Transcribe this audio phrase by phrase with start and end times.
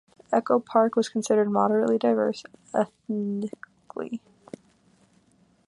[0.33, 4.19] Echo Park was considered moderately diverse ethnically.